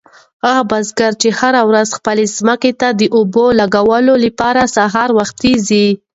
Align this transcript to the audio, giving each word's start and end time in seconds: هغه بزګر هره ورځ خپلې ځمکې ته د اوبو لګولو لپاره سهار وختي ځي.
هغه 0.45 0.61
بزګر 0.69 1.11
هره 1.39 1.61
ورځ 1.69 1.87
خپلې 1.97 2.25
ځمکې 2.37 2.71
ته 2.81 2.87
د 2.99 3.01
اوبو 3.17 3.45
لګولو 3.59 4.13
لپاره 4.25 4.71
سهار 4.75 5.09
وختي 5.19 5.53
ځي. 5.67 5.87